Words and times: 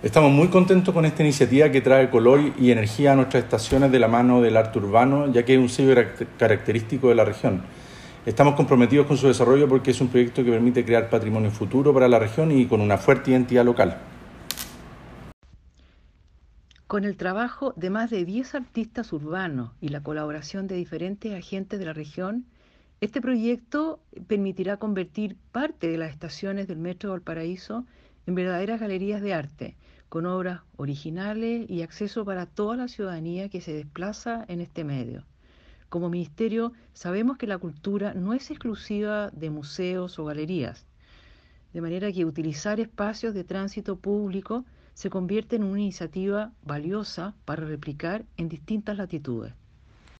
Estamos 0.00 0.30
muy 0.30 0.46
contentos 0.46 0.94
con 0.94 1.04
esta 1.06 1.24
iniciativa 1.24 1.72
que 1.72 1.80
trae 1.80 2.08
color 2.08 2.52
y 2.56 2.70
energía 2.70 3.14
a 3.14 3.16
nuestras 3.16 3.42
estaciones 3.42 3.90
de 3.90 3.98
la 3.98 4.06
mano 4.06 4.40
del 4.40 4.56
arte 4.56 4.78
urbano, 4.78 5.32
ya 5.32 5.44
que 5.44 5.54
es 5.54 5.58
un 5.58 5.68
sello 5.68 5.92
característico 6.38 7.08
de 7.08 7.16
la 7.16 7.24
región. 7.24 7.62
Estamos 8.24 8.54
comprometidos 8.54 9.08
con 9.08 9.16
su 9.16 9.26
desarrollo 9.26 9.68
porque 9.68 9.90
es 9.90 10.00
un 10.00 10.06
proyecto 10.06 10.44
que 10.44 10.52
permite 10.52 10.84
crear 10.84 11.10
patrimonio 11.10 11.50
futuro 11.50 11.92
para 11.92 12.06
la 12.06 12.20
región 12.20 12.52
y 12.52 12.66
con 12.66 12.80
una 12.80 12.96
fuerte 12.96 13.32
identidad 13.32 13.64
local. 13.64 13.98
Con 16.86 17.04
el 17.04 17.16
trabajo 17.16 17.72
de 17.74 17.90
más 17.90 18.08
de 18.08 18.24
10 18.24 18.54
artistas 18.54 19.12
urbanos 19.12 19.72
y 19.80 19.88
la 19.88 20.00
colaboración 20.04 20.68
de 20.68 20.76
diferentes 20.76 21.34
agentes 21.34 21.76
de 21.80 21.86
la 21.86 21.92
región, 21.92 22.44
este 23.00 23.20
proyecto 23.20 23.98
permitirá 24.28 24.76
convertir 24.76 25.34
parte 25.50 25.88
de 25.88 25.98
las 25.98 26.12
estaciones 26.12 26.68
del 26.68 26.78
Metro 26.78 27.10
Valparaíso 27.10 27.84
en 28.28 28.34
verdaderas 28.34 28.78
galerías 28.78 29.22
de 29.22 29.32
arte, 29.32 29.74
con 30.10 30.26
obras 30.26 30.60
originales 30.76 31.64
y 31.70 31.80
acceso 31.80 32.26
para 32.26 32.44
toda 32.44 32.76
la 32.76 32.86
ciudadanía 32.86 33.48
que 33.48 33.62
se 33.62 33.72
desplaza 33.72 34.44
en 34.48 34.60
este 34.60 34.84
medio. 34.84 35.24
Como 35.88 36.10
ministerio 36.10 36.74
sabemos 36.92 37.38
que 37.38 37.46
la 37.46 37.56
cultura 37.56 38.12
no 38.12 38.34
es 38.34 38.50
exclusiva 38.50 39.30
de 39.30 39.48
museos 39.48 40.18
o 40.18 40.26
galerías, 40.26 40.84
de 41.72 41.80
manera 41.80 42.12
que 42.12 42.26
utilizar 42.26 42.80
espacios 42.80 43.32
de 43.32 43.44
tránsito 43.44 43.96
público 43.96 44.66
se 44.92 45.08
convierte 45.08 45.56
en 45.56 45.64
una 45.64 45.80
iniciativa 45.80 46.52
valiosa 46.62 47.34
para 47.46 47.64
replicar 47.64 48.26
en 48.36 48.50
distintas 48.50 48.98
latitudes. 48.98 49.54